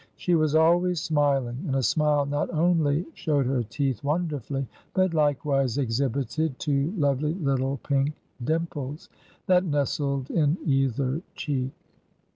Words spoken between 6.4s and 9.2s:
two lovely little pink dimples,